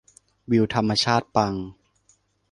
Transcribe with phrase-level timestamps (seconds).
[0.51, 1.53] วิวธรรมชาติปัง